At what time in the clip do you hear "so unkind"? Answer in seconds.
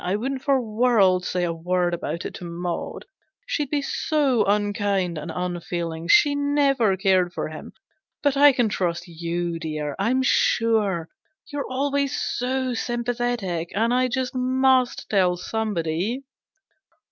3.83-5.19